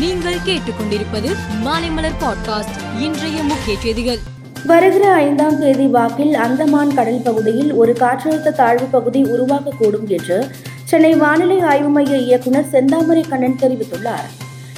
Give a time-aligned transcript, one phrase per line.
[0.00, 1.30] நீங்கள் கேட்டுக்கொண்டிருப்பது
[1.64, 4.18] மாலைமலர் பாட்காஸ்ட் இன்றைய முக்கிய செய்திகள்.
[4.66, 10.46] வருகிற ஐந்தாம் தேதி வாக்கில் அந்தமான் கடல் பகுதியில் ஒரு காற்றழுத்த தாழ்வு பகுதி உருவாகக்கூடும் என்று
[10.84, 14.28] சென்னை வானிலை ஆய்வு மைய இயக்குநர் செந்தாமரை கண்ணன் தெரிவித்துள்ளார்.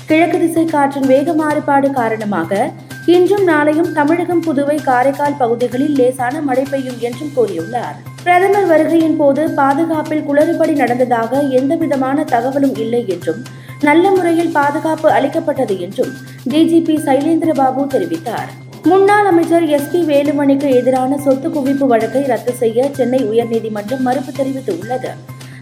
[0.07, 2.73] கிழக்கு திசை காற்றின் வேக மாறுபாடு காரணமாக
[3.07, 7.99] இன்றும் நாளையும் தமிழகம் புதுவை காரைக்கால் பகுதிகளில் லேசான மழை பெய்யும் என்றும் கூறியுள்ளார்.
[8.23, 13.43] பிரதமர் வருகையின் போது பாதுகாப்பில் குளறுபடி நடந்ததாக எந்தவிதமான தகவலும் இல்லை என்றும்
[13.87, 16.13] நல்ல முறையில் பாதுகாப்பு அளிக்கப்பட்டது என்றும்
[16.51, 18.51] டிஜிபி சைலேந்திர பாபு தெரிவித்தார்.
[18.91, 25.11] முன்னாள் அமைச்சர் எஸ் பி வேலுமணிக்கு எதிரான சொத்து குவிப்பு வழக்கை ரத்து செய்ய சென்னை உயர்நீதிமன்றம் மறுப்பு தெரிவித்துள்ளது.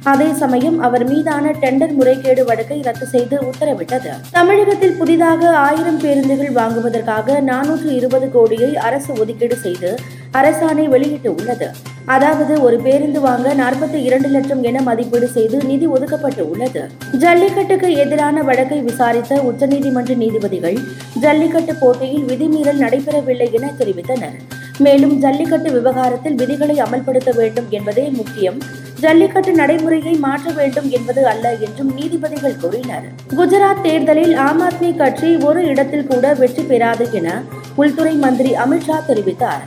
[0.04, 4.12] அதே சமயம் அவர் மீதான டெண்டர் முறைகேடு வழக்கை ரத்து செய்து உத்தரவிட்டது.
[4.30, 9.90] தமிழகத்தில் புதிதாக ஆயிரம் பேருந்துகள் வாங்குவதற்காக நானூற்று இருபது கோடியை அரசு ஒதுக்கீடு செய்து
[10.32, 11.68] அரசாணை வெளியிட்டு உள்ளது
[12.06, 16.82] அதாவது ஒரு பேருந்து வாங்க நாற்பத்தி இரண்டு லட்சம் என மதிப்பீடு செய்து நிதி ஒதுக்கப்பட்டு உள்ளது
[17.18, 20.78] ஜல்லிக்கட்டுக்கு எதிரான வழக்கை விசாரித்த உச்சநீதிமன்ற நீதிபதிகள்
[21.20, 24.36] ஜல்லிக்கட்டு போட்டியில் விதிமீறல் நடைபெறவில்லை என தெரிவித்தனர்.
[24.78, 28.60] மேலும் ஜல்லிக்கட்டு விவகாரத்தில் விதிகளை அமல்படுத்த வேண்டும் என்பதே முக்கியம்.
[29.02, 33.06] ஜல்லிக்கட்டு நடைமுறையை மாற்ற வேண்டும் என்பது அல்ல என்றும் நீதிபதிகள் கூறினர்.
[33.38, 37.28] குஜராத் தேர்தலில் ஆம் ஆத்மி கட்சி ஒரு இடத்தில் கூட வெற்றி பெறாது என
[37.74, 39.62] உள்துறை மந்திரி அமித்ஷா தெரிவித்தார்.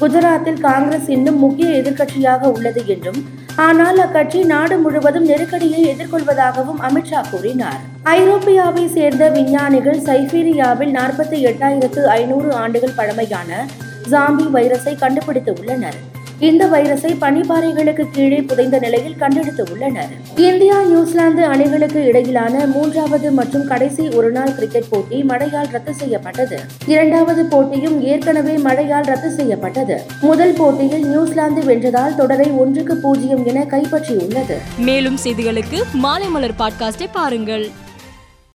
[0.00, 3.20] குஜராத்தில் காங்கிரஸ் இன்னும் முக்கிய எதிர்க்கட்சியாக உள்ளது என்றும்
[3.66, 7.80] ஆனால் அக்கட்சி நாடு முழுவதும் நெருக்கடியை எதிர்கொள்வதாகவும் அமித்ஷா கூறினார்.
[8.16, 13.66] ஐரோப்பியாவை சேர்ந்த விஞ்ஞானிகள் சைபீரியாவில் நாற்பத்தி எட்டாயிரத்து ஐநூறு ஆண்டுகள் பழமையான
[14.12, 15.98] ஜாம்பி வைரஸை கண்டுபிடித்து உள்ளனர்.
[16.40, 20.08] இந்த வைரஸை பனிப்பாறைகளுக்கு கீழே புதைந்த நிலையில் கண்டெடுத்து உள்ளனர்.
[20.36, 26.60] இந்தியா நியூசிலாந்து அணிகளுக்கு இடையிலான மூன்றாவது மற்றும் கடைசி ஒருநாள் கிரிக்கெட் போட்டி மழையால் ரத்து செய்யப்பட்டது.
[26.86, 30.02] இரண்டாவது போட்டியும் ஏற்கனவே மழையால் ரத்து செய்யப்பட்டது.
[30.20, 34.56] முதல் போட்டியில் நியூசிலாந்து வென்றதால் தொடரை ஒன்றுக்கு பூஜ்ஜியம் என கைப்பற்றியுள்ளது.
[34.78, 37.70] மேலும் செய்திகளுக்கு மாலை மலர் பாட்காஸ்டை பாருங்கள்.